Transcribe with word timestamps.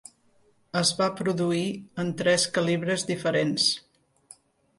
Es 0.79 0.91
va 1.01 1.09
produir 1.19 1.67
en 2.05 2.09
tres 2.23 2.47
calibres 2.57 3.07
diferents. 3.13 3.69